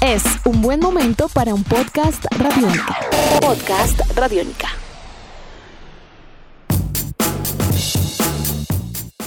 Es 0.00 0.22
un 0.44 0.62
buen 0.62 0.78
momento 0.78 1.28
para 1.28 1.52
un 1.52 1.64
podcast 1.64 2.24
radiónica. 2.38 2.96
Podcast 3.40 4.00
radiónica. 4.14 4.68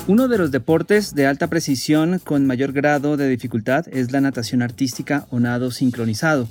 Uno 0.07 0.29
de 0.29 0.37
los 0.37 0.51
deportes 0.51 1.15
de 1.15 1.27
alta 1.27 1.47
precisión 1.47 2.21
con 2.23 2.47
mayor 2.47 2.71
grado 2.71 3.17
de 3.17 3.27
dificultad 3.27 3.87
es 3.91 4.13
la 4.13 4.21
natación 4.21 4.61
artística 4.61 5.27
o 5.31 5.41
nado 5.41 5.71
sincronizado. 5.71 6.47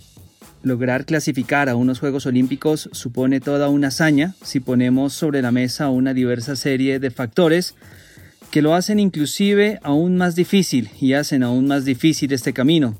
Lograr 0.62 1.06
clasificar 1.06 1.70
a 1.70 1.76
unos 1.76 2.00
Juegos 2.00 2.26
Olímpicos 2.26 2.90
supone 2.92 3.40
toda 3.40 3.70
una 3.70 3.88
hazaña 3.88 4.34
si 4.42 4.60
ponemos 4.60 5.14
sobre 5.14 5.40
la 5.40 5.52
mesa 5.52 5.88
una 5.88 6.12
diversa 6.12 6.54
serie 6.54 6.98
de 6.98 7.10
factores 7.10 7.76
que 8.50 8.60
lo 8.60 8.74
hacen 8.74 8.98
inclusive 8.98 9.78
aún 9.82 10.16
más 10.16 10.34
difícil 10.34 10.90
y 11.00 11.14
hacen 11.14 11.42
aún 11.42 11.66
más 11.66 11.86
difícil 11.86 12.32
este 12.32 12.52
camino. 12.52 12.96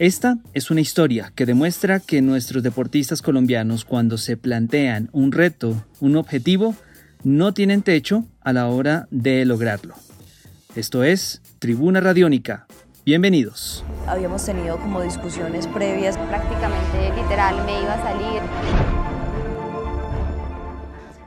Esta 0.00 0.38
es 0.54 0.72
una 0.72 0.80
historia 0.80 1.32
que 1.36 1.46
demuestra 1.46 2.00
que 2.00 2.20
nuestros 2.20 2.64
deportistas 2.64 3.22
colombianos 3.22 3.84
cuando 3.84 4.18
se 4.18 4.36
plantean 4.36 5.08
un 5.12 5.30
reto, 5.30 5.84
un 6.00 6.16
objetivo, 6.16 6.74
no 7.22 7.54
tienen 7.54 7.82
techo 7.82 8.24
a 8.40 8.52
la 8.52 8.66
hora 8.66 9.06
de 9.12 9.44
lograrlo. 9.44 9.94
Esto 10.74 11.04
es 11.04 11.42
Tribuna 11.60 12.00
Radiónica. 12.00 12.66
Bienvenidos. 13.06 13.84
Habíamos 14.08 14.44
tenido 14.44 14.78
como 14.78 15.00
discusiones 15.00 15.68
previas. 15.68 16.18
Prácticamente 16.18 17.14
literal 17.14 17.64
me 17.64 17.80
iba 17.80 17.94
a 17.94 18.02
salir. 18.02 18.42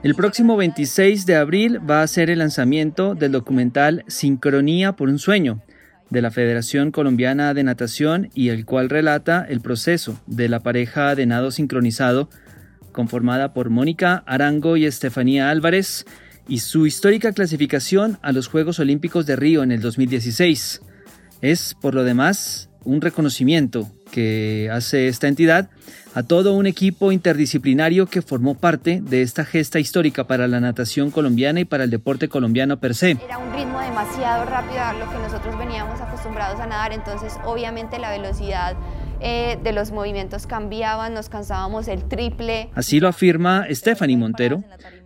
El 0.03 0.13
próximo 0.13 0.57
26 0.57 1.25
de 1.25 1.37
abril 1.37 1.89
va 1.89 2.01
a 2.01 2.07
ser 2.07 2.29
el 2.29 2.39
lanzamiento 2.39 3.15
del 3.15 3.31
documental 3.31 4.03
Sincronía 4.07 4.91
por 4.91 5.07
un 5.07 5.19
sueño, 5.19 5.61
de 6.09 6.21
la 6.21 6.31
Federación 6.31 6.91
Colombiana 6.91 7.53
de 7.53 7.63
Natación 7.63 8.29
y 8.33 8.49
el 8.49 8.65
cual 8.65 8.89
relata 8.89 9.45
el 9.47 9.61
proceso 9.61 10.19
de 10.25 10.49
la 10.49 10.61
pareja 10.61 11.15
de 11.15 11.25
nado 11.25 11.51
sincronizado 11.51 12.29
conformada 12.91 13.53
por 13.53 13.69
Mónica 13.69 14.23
Arango 14.25 14.77
y 14.77 14.85
Estefanía 14.85 15.49
Álvarez 15.49 16.05
y 16.47 16.59
su 16.59 16.85
histórica 16.85 17.31
clasificación 17.31 18.17
a 18.21 18.31
los 18.31 18.47
Juegos 18.47 18.79
Olímpicos 18.79 19.25
de 19.25 19.35
Río 19.35 19.63
en 19.63 19.71
el 19.71 19.81
2016. 19.81 20.81
Es, 21.41 21.75
por 21.79 21.93
lo 21.93 22.03
demás, 22.03 22.69
un 22.83 23.01
reconocimiento 23.01 23.91
que 24.11 24.69
hace 24.71 25.07
esta 25.07 25.27
entidad 25.27 25.69
a 26.17 26.23
todo 26.23 26.53
un 26.53 26.65
equipo 26.65 27.11
interdisciplinario 27.11 28.07
que 28.07 28.23
formó 28.23 28.55
parte 28.55 29.01
de 29.03 29.21
esta 29.21 29.45
gesta 29.45 29.79
histórica 29.79 30.23
para 30.23 30.47
la 30.47 30.59
natación 30.59 31.11
colombiana 31.11 31.59
y 31.59 31.65
para 31.65 31.83
el 31.83 31.91
deporte 31.91 32.27
colombiano 32.27 32.79
per 32.79 32.95
se. 32.95 33.11
Era 33.11 33.37
un 33.37 33.53
ritmo 33.53 33.79
demasiado 33.79 34.45
rápido 34.45 34.79
a 34.79 34.93
lo 34.93 35.09
que 35.11 35.17
nosotros 35.19 35.57
veníamos 35.59 36.01
acostumbrados 36.01 36.59
a 36.59 36.65
nadar, 36.65 36.91
entonces 36.91 37.33
obviamente 37.45 37.99
la 37.99 38.09
velocidad 38.09 38.75
eh, 39.19 39.59
de 39.63 39.71
los 39.73 39.91
movimientos 39.91 40.47
cambiaban, 40.47 41.13
nos 41.13 41.29
cansábamos 41.29 41.87
el 41.87 42.03
triple. 42.07 42.69
Así 42.73 42.99
lo 42.99 43.07
afirma 43.07 43.67
Stephanie 43.69 44.17
Montero, 44.17 44.63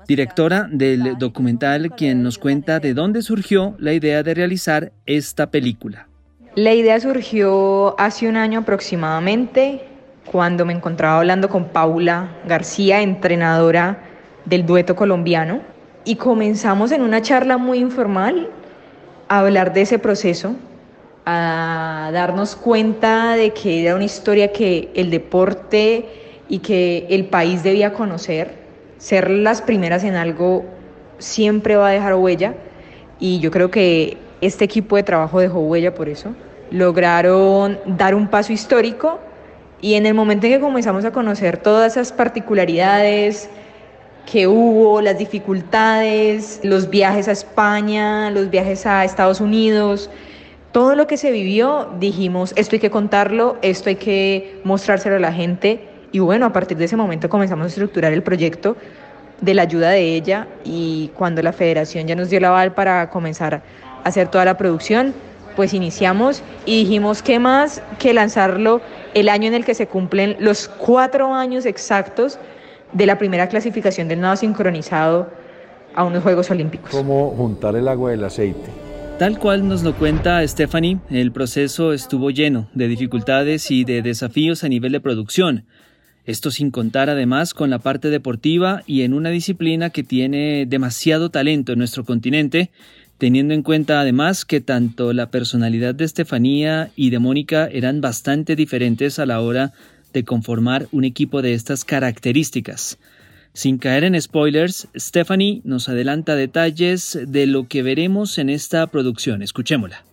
directora 0.07 0.67
del 0.72 1.17
documental, 1.17 1.91
quien 1.95 2.23
nos 2.23 2.38
cuenta 2.38 2.79
de 2.79 2.94
dónde 2.94 3.22
surgió 3.22 3.75
la 3.79 3.94
idea 3.94 4.23
de 4.23 4.33
realizar 4.33 4.94
esta 5.05 5.52
película. 5.52 6.07
La 6.55 6.73
idea 6.73 6.99
surgió 6.99 7.97
hace 7.97 8.27
un 8.27 8.35
año 8.35 8.59
aproximadamente, 8.59 9.85
cuando 10.30 10.66
me 10.66 10.73
encontraba 10.73 11.19
hablando 11.19 11.47
con 11.47 11.69
Paula 11.69 12.35
García, 12.45 13.02
entrenadora 13.02 13.99
del 14.44 14.66
dueto 14.66 14.94
colombiano, 14.94 15.61
y 16.03 16.17
comenzamos 16.17 16.91
en 16.91 17.03
una 17.03 17.22
charla 17.22 17.57
muy 17.57 17.79
informal 17.79 18.49
a 19.29 19.39
hablar 19.39 19.72
de 19.72 19.83
ese 19.83 19.97
proceso, 19.97 20.57
a 21.25 22.09
darnos 22.11 22.57
cuenta 22.57 23.35
de 23.35 23.52
que 23.52 23.83
era 23.83 23.95
una 23.95 24.03
historia 24.03 24.52
que 24.52 24.89
el 24.94 25.09
deporte 25.09 26.05
y 26.49 26.59
que 26.59 27.07
el 27.09 27.27
país 27.27 27.63
debía 27.63 27.94
conocer. 27.94 28.55
Ser 28.97 29.29
las 29.29 29.61
primeras 29.61 30.03
en 30.03 30.16
algo 30.16 30.66
siempre 31.18 31.78
va 31.78 31.88
a 31.88 31.91
dejar 31.91 32.16
huella 32.16 32.56
y 33.22 33.39
yo 33.39 33.51
creo 33.51 33.72
que 33.72 34.18
este 34.41 34.66
equipo 34.66 34.96
de 34.96 35.03
trabajo 35.03 35.40
dejó 35.40 35.59
huella 35.59 35.94
por 35.94 36.09
eso. 36.09 36.34
Lograron 36.72 37.79
dar 37.85 38.16
un 38.16 38.28
paso 38.28 38.52
histórico 38.52 39.19
y 39.81 39.94
en 39.94 40.06
el 40.06 40.13
momento 40.13 40.47
en 40.47 40.53
que 40.53 40.59
comenzamos 40.59 41.06
a 41.06 41.12
conocer 41.12 41.57
todas 41.57 41.94
esas 41.94 42.12
particularidades 42.12 43.50
que 44.25 44.47
hubo, 44.47 45.01
las 45.01 45.18
dificultades, 45.18 46.59
los 46.63 46.90
viajes 46.90 47.28
a 47.28 47.31
España, 47.31 48.30
los 48.30 48.50
viajes 48.50 48.85
a 48.85 49.03
Estados 49.03 49.41
Unidos, 49.41 50.09
todo 50.72 50.96
lo 50.96 51.07
que 51.07 51.18
se 51.18 51.31
vivió, 51.31 51.90
dijimos, 52.00 52.53
esto 52.56 52.75
hay 52.75 52.80
que 52.80 52.91
contarlo, 52.91 53.57
esto 53.62 53.90
hay 53.90 53.96
que 53.96 54.62
mostrárselo 54.63 55.18
a 55.18 55.19
la 55.19 55.34
gente. 55.34 55.88
Y 56.12 56.19
bueno, 56.19 56.46
a 56.46 56.53
partir 56.53 56.78
de 56.78 56.85
ese 56.85 56.96
momento 56.96 57.30
comenzamos 57.30 57.66
a 57.66 57.68
estructurar 57.68 58.13
el 58.13 58.24
proyecto 58.24 58.78
de 59.41 59.53
la 59.53 59.63
ayuda 59.63 59.90
de 59.90 60.16
ella 60.16 60.47
y 60.63 61.12
cuando 61.18 61.41
la 61.41 61.51
federación 61.51 62.07
ya 62.07 62.16
nos 62.16 62.30
dio 62.30 62.40
la 62.40 62.50
aval 62.50 62.74
para 62.74 63.09
comenzar 63.09 63.63
hacer 64.03 64.28
toda 64.29 64.45
la 64.45 64.57
producción, 64.57 65.13
pues 65.56 65.73
iniciamos 65.73 66.44
y 66.66 66.84
dijimos, 66.84 67.22
¿qué 67.22 67.39
más 67.39 67.81
que 68.00 68.13
lanzarlo 68.13 68.81
el 69.13 69.29
año 69.29 69.47
en 69.47 69.53
el 69.53 69.66
que 69.66 69.73
se 69.73 69.88
cumplen 69.88 70.38
los 70.39 70.67
cuatro 70.67 71.34
años 71.34 71.66
exactos 71.66 72.39
de 72.94 73.06
la 73.06 73.17
primera 73.17 73.47
clasificación 73.47 74.07
del 74.07 74.22
nado 74.22 74.35
sincronizado 74.35 75.29
a 75.94 76.03
unos 76.03 76.23
Juegos 76.23 76.50
Olímpicos? 76.51 76.89
¿Cómo 76.91 77.31
juntar 77.31 77.75
el 77.75 77.88
agua 77.88 78.12
del 78.12 78.23
aceite? 78.23 78.69
Tal 79.19 79.38
cual 79.38 79.67
nos 79.67 79.84
lo 79.84 79.94
cuenta 79.94 80.45
Stephanie, 80.47 80.97
el 81.12 81.31
proceso 81.31 81.94
estuvo 81.94 82.31
lleno 82.31 82.69
de 82.73 82.88
dificultades 82.88 83.69
y 83.69 83.83
de 83.83 84.01
desafíos 84.01 84.63
a 84.63 84.69
nivel 84.69 84.94
de 84.94 85.00
producción. 85.00 85.66
Esto 86.25 86.50
sin 86.50 86.72
contar 86.72 87.09
además 87.09 87.53
con 87.53 87.69
la 87.69 87.79
parte 87.79 88.09
deportiva 88.09 88.83
y 88.85 89.01
en 89.01 89.13
una 89.13 89.29
disciplina 89.29 89.89
que 89.89 90.03
tiene 90.03 90.66
demasiado 90.68 91.29
talento 91.29 91.72
en 91.72 91.79
nuestro 91.79 92.03
continente, 92.03 92.72
teniendo 93.21 93.53
en 93.53 93.61
cuenta 93.61 94.01
además 94.01 94.45
que 94.45 94.61
tanto 94.61 95.13
la 95.13 95.29
personalidad 95.29 95.93
de 95.93 96.05
Estefanía 96.05 96.89
y 96.95 97.11
de 97.11 97.19
Mónica 97.19 97.67
eran 97.71 98.01
bastante 98.01 98.55
diferentes 98.55 99.19
a 99.19 99.27
la 99.27 99.41
hora 99.41 99.73
de 100.11 100.23
conformar 100.23 100.87
un 100.91 101.03
equipo 101.03 101.43
de 101.43 101.53
estas 101.53 101.85
características. 101.85 102.97
Sin 103.53 103.77
caer 103.77 104.05
en 104.05 104.19
spoilers, 104.19 104.87
Stephanie 104.97 105.61
nos 105.65 105.87
adelanta 105.87 106.33
detalles 106.33 107.19
de 107.27 107.45
lo 107.45 107.67
que 107.67 107.83
veremos 107.83 108.39
en 108.39 108.49
esta 108.49 108.87
producción. 108.87 109.43
Escuchémosla. 109.43 110.03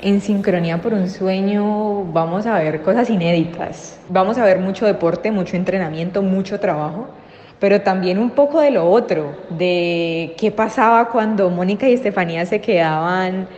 En 0.00 0.20
Sincronía 0.20 0.80
por 0.80 0.94
un 0.94 1.10
Sueño 1.10 2.04
vamos 2.12 2.46
a 2.46 2.60
ver 2.60 2.80
cosas 2.82 3.10
inéditas. 3.10 3.98
Vamos 4.08 4.38
a 4.38 4.44
ver 4.44 4.60
mucho 4.60 4.86
deporte, 4.86 5.32
mucho 5.32 5.56
entrenamiento, 5.56 6.22
mucho 6.22 6.60
trabajo, 6.60 7.12
pero 7.58 7.80
también 7.80 8.18
un 8.18 8.30
poco 8.30 8.60
de 8.60 8.70
lo 8.70 8.90
otro, 8.90 9.34
de 9.50 10.34
qué 10.38 10.50
pasaba 10.50 11.08
cuando 11.08 11.48
Mónica 11.50 11.88
y 11.88 11.94
Estefanía 11.94 12.44
se 12.44 12.60
quedaban 12.60 13.48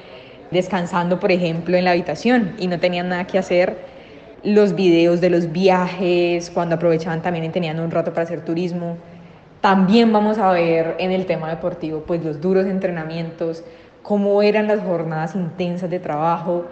descansando, 0.51 1.19
por 1.21 1.33
ejemplo, 1.33 1.77
en 1.77 1.85
la 1.85 1.91
habitación 1.91 2.55
y 2.59 2.69
no 2.69 2.79
tenían 2.79 3.09
nada 3.09 3.27
que 3.27 3.39
hacer. 3.39 3.77
Los 4.45 4.75
videos 4.75 5.21
de 5.21 5.31
los 5.31 5.51
viajes, 5.51 6.51
cuando 6.51 6.77
aprovechaban 6.77 7.23
también 7.23 7.45
y 7.45 7.49
tenían 7.49 7.81
un 7.81 7.91
rato 7.91 8.13
para 8.13 8.23
hacer 8.23 8.45
turismo. 8.45 8.97
También 9.61 10.13
vamos 10.13 10.39
a 10.39 10.53
ver 10.53 10.95
en 11.01 11.11
el 11.11 11.27
tema 11.27 11.51
deportivo, 11.51 12.05
pues 12.07 12.25
los 12.25 12.41
duros 12.41 12.67
entrenamientos, 12.67 13.65
cómo 14.03 14.43
eran 14.43 14.69
las 14.69 14.81
jornadas 14.81 15.35
intensas 15.35 15.91
de 15.91 15.99
trabajo, 15.99 16.67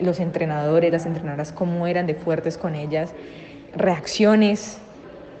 los 0.00 0.18
entrenadores, 0.18 0.90
las 0.90 1.04
entrenadoras, 1.04 1.52
cómo 1.52 1.86
eran 1.86 2.06
de 2.06 2.14
fuertes 2.14 2.56
con 2.56 2.74
ellas, 2.74 3.12
reacciones, 3.76 4.80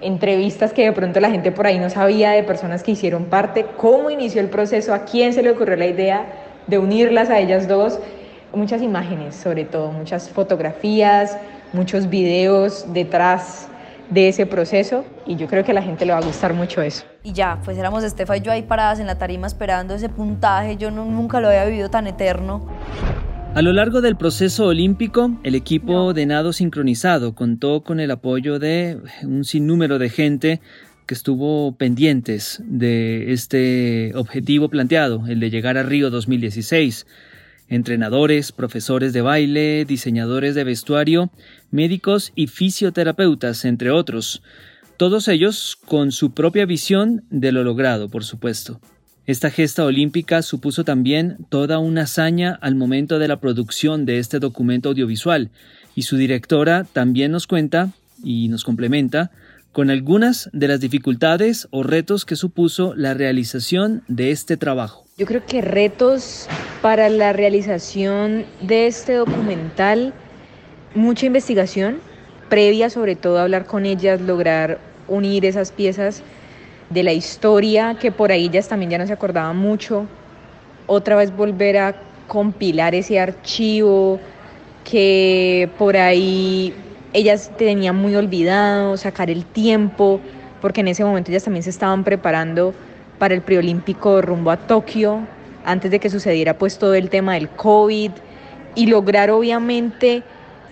entrevistas 0.00 0.72
que 0.72 0.84
de 0.84 0.92
pronto 0.92 1.20
la 1.20 1.30
gente 1.30 1.52
por 1.52 1.66
ahí 1.66 1.78
no 1.78 1.90
sabía 1.90 2.30
de 2.30 2.42
personas 2.42 2.82
que 2.82 2.92
hicieron 2.92 3.26
parte, 3.26 3.66
cómo 3.76 4.10
inició 4.10 4.40
el 4.40 4.48
proceso, 4.48 4.94
a 4.94 5.04
quién 5.04 5.32
se 5.32 5.42
le 5.42 5.50
ocurrió 5.50 5.76
la 5.76 5.86
idea 5.86 6.26
de 6.66 6.78
unirlas 6.78 7.30
a 7.30 7.38
ellas 7.38 7.68
dos, 7.68 7.98
muchas 8.52 8.82
imágenes 8.82 9.34
sobre 9.34 9.64
todo, 9.64 9.92
muchas 9.92 10.30
fotografías, 10.30 11.36
muchos 11.72 12.08
videos 12.08 12.92
detrás 12.92 13.68
de 14.10 14.28
ese 14.28 14.44
proceso 14.44 15.04
y 15.24 15.36
yo 15.36 15.46
creo 15.46 15.64
que 15.64 15.70
a 15.70 15.74
la 15.74 15.82
gente 15.82 16.04
le 16.04 16.12
va 16.12 16.18
a 16.18 16.22
gustar 16.22 16.52
mucho 16.52 16.82
eso. 16.82 17.04
Y 17.22 17.32
ya, 17.32 17.58
pues 17.64 17.78
éramos 17.78 18.02
Estefa 18.02 18.36
y 18.36 18.40
yo 18.40 18.50
ahí 18.50 18.62
paradas 18.62 18.98
en 18.98 19.06
la 19.06 19.16
tarima 19.18 19.46
esperando 19.46 19.94
ese 19.94 20.08
puntaje, 20.08 20.76
yo 20.76 20.90
no, 20.90 21.04
nunca 21.04 21.40
lo 21.40 21.48
había 21.48 21.64
vivido 21.64 21.90
tan 21.90 22.06
eterno. 22.06 22.66
A 23.52 23.62
lo 23.62 23.72
largo 23.72 24.00
del 24.00 24.16
proceso 24.16 24.66
olímpico, 24.66 25.38
el 25.42 25.56
equipo 25.56 26.14
de 26.14 26.24
nado 26.24 26.52
sincronizado 26.52 27.34
contó 27.34 27.82
con 27.82 27.98
el 27.98 28.12
apoyo 28.12 28.58
de 28.58 28.98
un 29.22 29.44
sinnúmero 29.44 29.98
de 29.98 30.08
gente 30.08 30.60
que 31.06 31.14
estuvo 31.14 31.76
pendientes 31.76 32.62
de 32.64 33.32
este 33.32 34.12
objetivo 34.14 34.68
planteado, 34.68 35.26
el 35.26 35.40
de 35.40 35.50
llegar 35.50 35.76
a 35.78 35.82
Río 35.82 36.10
2016 36.10 37.06
entrenadores, 37.70 38.52
profesores 38.52 39.12
de 39.12 39.22
baile, 39.22 39.84
diseñadores 39.84 40.54
de 40.54 40.64
vestuario, 40.64 41.30
médicos 41.70 42.32
y 42.34 42.48
fisioterapeutas, 42.48 43.64
entre 43.64 43.90
otros, 43.90 44.42
todos 44.96 45.28
ellos 45.28 45.78
con 45.86 46.12
su 46.12 46.34
propia 46.34 46.66
visión 46.66 47.24
de 47.30 47.52
lo 47.52 47.64
logrado, 47.64 48.10
por 48.10 48.24
supuesto. 48.24 48.80
Esta 49.30 49.48
gesta 49.48 49.84
olímpica 49.84 50.42
supuso 50.42 50.82
también 50.82 51.36
toda 51.50 51.78
una 51.78 52.02
hazaña 52.02 52.58
al 52.60 52.74
momento 52.74 53.20
de 53.20 53.28
la 53.28 53.36
producción 53.38 54.04
de 54.04 54.18
este 54.18 54.40
documento 54.40 54.88
audiovisual, 54.88 55.50
Y 55.94 56.02
su 56.02 56.16
directora 56.16 56.84
también 56.92 57.30
nos 57.30 57.46
cuenta 57.46 57.90
y 58.24 58.48
nos 58.48 58.64
complementa 58.64 59.30
con 59.70 59.88
algunas 59.88 60.50
de 60.52 60.66
las 60.66 60.80
dificultades 60.80 61.68
o 61.70 61.84
retos 61.84 62.24
que 62.24 62.34
supuso 62.34 62.92
la 62.96 63.14
realización 63.14 64.02
de 64.08 64.32
este 64.32 64.56
trabajo. 64.56 65.04
Yo 65.16 65.26
creo 65.26 65.46
que 65.46 65.60
retos 65.60 66.48
para 66.82 67.08
la 67.08 67.32
realización 67.32 68.44
de 68.62 68.88
este 68.88 69.12
documental, 69.12 70.12
mucha 70.96 71.26
investigación, 71.26 71.98
previa 72.48 72.90
sobre 72.90 73.14
todo 73.14 73.38
hablar 73.38 73.64
con 73.66 73.86
ellas, 73.86 74.20
lograr 74.20 74.80
unir 75.06 75.44
esas 75.44 75.70
piezas 75.70 76.24
de 76.90 77.02
la 77.02 77.12
historia 77.12 77.96
que 77.98 78.12
por 78.12 78.32
ahí 78.32 78.46
ellas 78.46 78.68
también 78.68 78.90
ya 78.90 78.98
no 78.98 79.06
se 79.06 79.12
acordaban 79.12 79.56
mucho, 79.56 80.06
otra 80.86 81.16
vez 81.16 81.34
volver 81.34 81.78
a 81.78 81.94
compilar 82.26 82.94
ese 82.94 83.18
archivo 83.18 84.20
que 84.84 85.70
por 85.78 85.96
ahí 85.96 86.74
ellas 87.12 87.50
tenían 87.56 87.96
muy 87.96 88.14
olvidado, 88.16 88.96
sacar 88.96 89.30
el 89.30 89.44
tiempo, 89.44 90.20
porque 90.60 90.80
en 90.80 90.88
ese 90.88 91.04
momento 91.04 91.30
ellas 91.30 91.44
también 91.44 91.62
se 91.62 91.70
estaban 91.70 92.04
preparando 92.04 92.74
para 93.18 93.34
el 93.34 93.42
preolímpico 93.42 94.20
rumbo 94.22 94.50
a 94.50 94.56
Tokio, 94.56 95.20
antes 95.64 95.90
de 95.90 95.98
que 95.98 96.10
sucediera 96.10 96.58
pues 96.58 96.78
todo 96.78 96.94
el 96.94 97.08
tema 97.08 97.34
del 97.34 97.48
COVID, 97.48 98.12
y 98.74 98.86
lograr 98.86 99.30
obviamente 99.30 100.22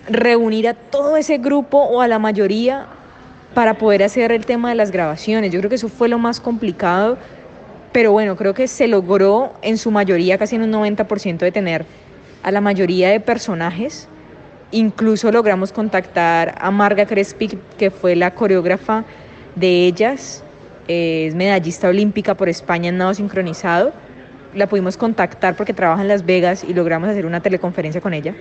reunir 0.07 0.67
a 0.67 0.73
todo 0.73 1.17
ese 1.17 1.37
grupo 1.37 1.77
o 1.77 2.01
a 2.01 2.07
la 2.07 2.19
mayoría 2.19 2.87
para 3.53 3.77
poder 3.77 4.03
hacer 4.03 4.31
el 4.31 4.45
tema 4.45 4.69
de 4.69 4.75
las 4.75 4.91
grabaciones. 4.91 5.51
Yo 5.51 5.59
creo 5.59 5.69
que 5.69 5.75
eso 5.75 5.89
fue 5.89 6.07
lo 6.07 6.19
más 6.19 6.39
complicado, 6.39 7.17
pero 7.91 8.11
bueno, 8.11 8.35
creo 8.35 8.53
que 8.53 8.67
se 8.67 8.87
logró 8.87 9.53
en 9.61 9.77
su 9.77 9.91
mayoría, 9.91 10.37
casi 10.37 10.55
en 10.55 10.63
un 10.63 10.71
90% 10.71 11.39
de 11.39 11.51
tener 11.51 11.85
a 12.43 12.51
la 12.51 12.61
mayoría 12.61 13.09
de 13.09 13.19
personajes 13.19 14.07
Incluso 14.71 15.31
logramos 15.31 15.71
contactar 15.71 16.53
a 16.59 16.69
Marga 16.69 17.07
Crespi, 17.07 17.57
que 17.77 17.89
fue 17.89 18.15
la 18.15 18.35
coreógrafa 18.35 19.03
de 19.55 19.87
ellas, 19.87 20.43
es 20.87 21.33
medallista 21.33 21.89
olímpica 21.89 22.35
por 22.35 22.49
España 22.49 22.89
en 22.89 22.97
nado 22.97 23.15
sincronizado. 23.15 23.91
La 24.53 24.67
pudimos 24.67 24.95
contactar 24.95 25.55
porque 25.55 25.73
trabaja 25.73 26.03
en 26.03 26.07
Las 26.07 26.23
Vegas 26.23 26.63
y 26.63 26.75
logramos 26.75 27.09
hacer 27.09 27.25
una 27.25 27.41
teleconferencia 27.41 27.99
con 27.99 28.13
ella. 28.13 28.35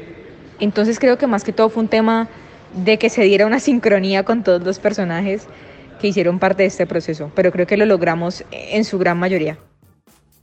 Entonces 0.61 0.99
creo 0.99 1.17
que 1.17 1.27
más 1.27 1.45
que 1.45 1.53
todo 1.53 1.71
fue 1.71 1.83
un 1.83 1.89
tema 1.89 2.29
de 2.75 2.99
que 2.99 3.11
se 3.11 3.23
diera 3.23 3.47
una 3.47 3.61
sincronía 3.61 4.25
con 4.25 4.43
todos 4.43 4.62
los 4.62 4.79
personajes 4.79 5.47
que 6.00 6.09
hicieron 6.09 6.38
parte 6.38 6.62
de 6.62 6.69
este 6.69 6.87
proceso, 6.87 7.31
pero 7.35 7.50
creo 7.53 7.67
que 7.67 7.76
lo 7.76 7.87
logramos 7.87 8.44
en 8.50 8.85
su 8.85 8.99
gran 8.99 9.19
mayoría. 9.19 9.59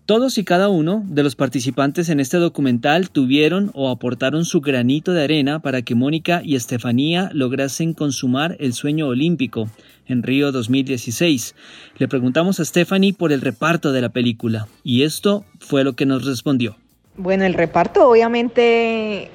Todos 0.05 0.37
y 0.37 0.43
cada 0.43 0.69
uno 0.69 1.01
de 1.07 1.23
los 1.23 1.35
participantes 1.35 2.09
en 2.09 2.19
este 2.19 2.37
documental 2.37 3.09
tuvieron 3.09 3.71
o 3.73 3.89
aportaron 3.89 4.45
su 4.45 4.61
granito 4.61 5.13
de 5.13 5.23
arena 5.23 5.61
para 5.61 5.81
que 5.81 5.95
Mónica 5.95 6.41
y 6.43 6.55
Estefanía 6.55 7.31
lograsen 7.33 7.93
consumar 7.93 8.55
el 8.59 8.73
sueño 8.73 9.07
olímpico 9.07 9.67
en 10.05 10.21
Río 10.21 10.51
2016. 10.51 11.55
Le 11.97 12.07
preguntamos 12.07 12.59
a 12.59 12.65
Stephanie 12.65 13.13
por 13.13 13.31
el 13.31 13.41
reparto 13.41 13.91
de 13.91 14.01
la 14.01 14.09
película 14.09 14.67
y 14.83 15.01
esto 15.01 15.43
fue 15.59 15.83
lo 15.83 15.93
que 15.93 16.05
nos 16.05 16.23
respondió. 16.23 16.75
Bueno, 17.17 17.45
el 17.45 17.55
reparto 17.55 18.07
obviamente 18.07 19.31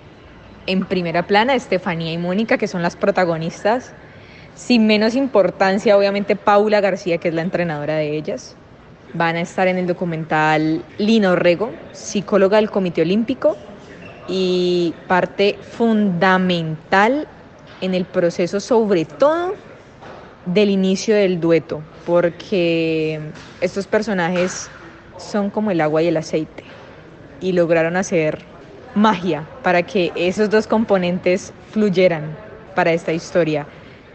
en 0.70 0.84
primera 0.84 1.26
plana 1.26 1.54
Estefanía 1.54 2.12
y 2.12 2.18
Mónica 2.18 2.56
que 2.56 2.68
son 2.68 2.82
las 2.82 2.96
protagonistas. 2.96 3.92
Sin 4.54 4.86
menos 4.86 5.14
importancia 5.14 5.96
obviamente 5.96 6.36
Paula 6.36 6.80
García 6.80 7.18
que 7.18 7.28
es 7.28 7.34
la 7.34 7.42
entrenadora 7.42 7.96
de 7.96 8.16
ellas. 8.16 8.56
Van 9.12 9.36
a 9.36 9.40
estar 9.40 9.66
en 9.66 9.78
el 9.78 9.88
documental 9.88 10.84
Lino 10.98 11.34
Rego, 11.34 11.70
psicóloga 11.92 12.58
del 12.58 12.70
Comité 12.70 13.02
Olímpico 13.02 13.56
y 14.28 14.94
parte 15.08 15.58
fundamental 15.60 17.26
en 17.80 17.94
el 17.94 18.04
proceso, 18.04 18.60
sobre 18.60 19.04
todo 19.04 19.54
del 20.46 20.70
inicio 20.70 21.16
del 21.16 21.40
dueto, 21.40 21.82
porque 22.06 23.20
estos 23.60 23.88
personajes 23.88 24.70
son 25.18 25.50
como 25.50 25.72
el 25.72 25.80
agua 25.80 26.02
y 26.02 26.08
el 26.08 26.16
aceite 26.16 26.62
y 27.40 27.52
lograron 27.52 27.96
hacer 27.96 28.38
magia 28.94 29.44
para 29.62 29.82
que 29.82 30.12
esos 30.14 30.50
dos 30.50 30.66
componentes 30.66 31.52
fluyeran 31.70 32.36
para 32.74 32.92
esta 32.92 33.12
historia. 33.12 33.66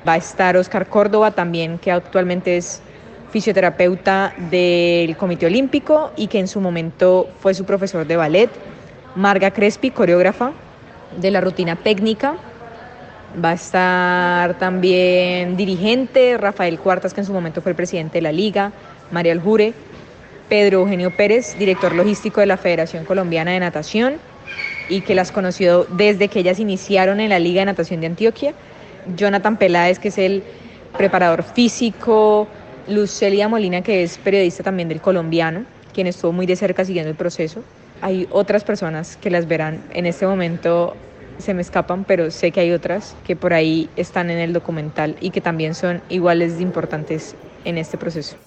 Va 0.08 0.14
a 0.14 0.18
estar 0.18 0.58
Oscar 0.58 0.88
Córdoba 0.88 1.32
también, 1.32 1.78
que 1.78 1.92
actualmente 1.92 2.58
es 2.58 2.82
fisioterapeuta 3.32 4.34
del 4.50 5.18
Comité 5.18 5.48
Olímpico 5.48 6.12
y 6.16 6.28
que 6.28 6.40
en 6.40 6.48
su 6.48 6.62
momento 6.62 7.28
fue 7.40 7.54
su 7.54 7.66
profesor 7.66 8.06
de 8.06 8.16
ballet. 8.16 8.50
Marga 9.16 9.52
Crespi, 9.52 9.92
coreógrafa 9.92 10.52
de 11.20 11.32
la 11.32 11.42
rutina 11.42 11.76
técnica. 11.76 12.36
Va 13.44 13.50
a 13.50 13.54
estar 13.54 14.58
también 14.58 15.58
dirigente, 15.58 16.38
Rafael 16.38 16.80
Cuartas, 16.80 17.14
que 17.14 17.22
en 17.22 17.26
su 17.26 17.34
momento 17.34 17.62
fue 17.62 17.72
el 17.72 17.76
presidente 17.76 18.20
de 18.20 18.22
la 18.22 18.32
liga, 18.32 18.72
María 19.12 19.34
Aljure, 19.34 19.74
Pedro 20.48 20.82
Eugenio 20.82 21.12
Pérez, 21.12 21.58
director 21.58 21.94
logístico 21.94 22.40
de 22.40 22.46
la 22.46 22.56
Federación 22.56 23.04
Colombiana 23.04 23.52
de 23.52 23.60
Natación 23.60 24.16
y 24.90 25.02
que 25.02 25.16
las 25.16 25.32
conoció 25.32 25.86
desde 25.86 26.28
que 26.28 26.40
ellas 26.40 26.60
iniciaron 26.60 27.20
en 27.20 27.30
la 27.30 27.40
Liga 27.40 27.62
de 27.62 27.66
Natación 27.66 28.02
de 28.02 28.08
Antioquia. 28.08 28.54
Jonathan 29.16 29.58
Peláez, 29.58 30.00
que 30.00 30.10
es 30.10 30.18
el 30.18 30.44
preparador 30.98 31.44
físico, 31.44 32.48
Lucelia 32.88 33.48
Molina, 33.48 33.82
que 33.82 34.04
es 34.04 34.18
periodista 34.18 34.64
también 34.64 34.90
del 34.90 35.02
colombiano, 35.02 35.66
quien 35.94 36.08
estuvo 36.08 36.32
muy 36.32 36.46
de 36.46 36.56
cerca 36.56 36.86
siguiendo 36.86 37.10
el 37.10 37.16
proceso. 37.16 37.64
Hay 38.02 38.28
otras 38.32 38.64
personas 38.64 39.18
que 39.18 39.30
las 39.30 39.48
verán 39.48 39.84
en 39.94 40.06
este 40.06 40.28
momento 40.28 40.96
se 41.38 41.54
me 41.54 41.62
escapan, 41.62 42.06
pero 42.06 42.32
sé 42.32 42.52
que 42.52 42.62
hay 42.62 42.72
otras 42.72 43.16
que 43.26 43.36
por 43.36 43.54
ahí 43.54 43.90
están 43.96 44.30
en 44.30 44.38
el 44.38 44.54
documental 44.54 45.16
y 45.20 45.32
que 45.32 45.42
también 45.42 45.76
son 45.76 46.02
iguales 46.10 46.58
de 46.58 46.64
importantes 46.64 47.36
en 47.66 47.78
este 47.78 47.98
proceso. 47.98 48.38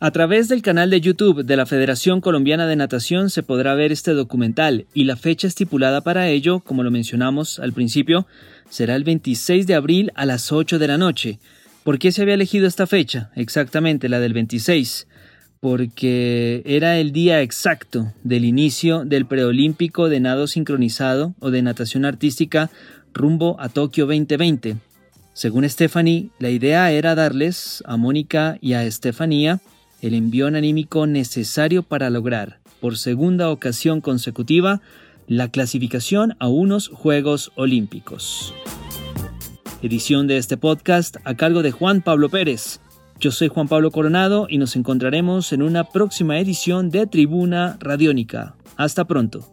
A 0.00 0.12
través 0.12 0.46
del 0.46 0.62
canal 0.62 0.90
de 0.90 1.00
YouTube 1.00 1.44
de 1.44 1.56
la 1.56 1.66
Federación 1.66 2.20
Colombiana 2.20 2.68
de 2.68 2.76
Natación 2.76 3.30
se 3.30 3.42
podrá 3.42 3.74
ver 3.74 3.90
este 3.90 4.12
documental 4.12 4.86
y 4.94 5.04
la 5.04 5.16
fecha 5.16 5.48
estipulada 5.48 6.02
para 6.02 6.28
ello, 6.28 6.60
como 6.60 6.84
lo 6.84 6.92
mencionamos 6.92 7.58
al 7.58 7.72
principio, 7.72 8.24
será 8.70 8.94
el 8.94 9.02
26 9.02 9.66
de 9.66 9.74
abril 9.74 10.12
a 10.14 10.24
las 10.24 10.52
8 10.52 10.78
de 10.78 10.86
la 10.86 10.98
noche. 10.98 11.40
¿Por 11.82 11.98
qué 11.98 12.12
se 12.12 12.22
había 12.22 12.34
elegido 12.34 12.68
esta 12.68 12.86
fecha? 12.86 13.32
Exactamente, 13.34 14.08
la 14.08 14.20
del 14.20 14.34
26. 14.34 15.08
Porque 15.58 16.62
era 16.64 16.98
el 16.98 17.10
día 17.10 17.42
exacto 17.42 18.12
del 18.22 18.44
inicio 18.44 19.04
del 19.04 19.26
preolímpico 19.26 20.08
de 20.08 20.20
nado 20.20 20.46
sincronizado 20.46 21.34
o 21.40 21.50
de 21.50 21.62
natación 21.62 22.04
artística 22.04 22.70
rumbo 23.12 23.56
a 23.58 23.68
Tokio 23.68 24.06
2020. 24.06 24.76
Según 25.32 25.68
Stephanie, 25.68 26.30
la 26.38 26.50
idea 26.50 26.92
era 26.92 27.16
darles 27.16 27.82
a 27.84 27.96
Mónica 27.96 28.58
y 28.60 28.74
a 28.74 28.84
Estefanía 28.84 29.60
el 30.00 30.14
envión 30.14 30.56
anímico 30.56 31.06
necesario 31.06 31.82
para 31.82 32.10
lograr, 32.10 32.60
por 32.80 32.96
segunda 32.96 33.50
ocasión 33.50 34.00
consecutiva, 34.00 34.80
la 35.26 35.50
clasificación 35.50 36.36
a 36.38 36.48
unos 36.48 36.88
Juegos 36.88 37.52
Olímpicos 37.54 38.54
edición 39.82 40.26
de 40.26 40.38
este 40.38 40.56
podcast 40.56 41.16
a 41.24 41.34
cargo 41.34 41.62
de 41.62 41.70
Juan 41.70 42.02
Pablo 42.02 42.28
Pérez. 42.28 42.80
Yo 43.20 43.30
soy 43.30 43.48
Juan 43.48 43.68
Pablo 43.68 43.90
Coronado 43.90 44.46
y 44.48 44.58
nos 44.58 44.76
encontraremos 44.76 45.52
en 45.52 45.62
una 45.62 45.84
próxima 45.84 46.38
edición 46.38 46.90
de 46.90 47.06
Tribuna 47.06 47.76
Radiónica. 47.80 48.54
Hasta 48.76 49.06
pronto. 49.06 49.52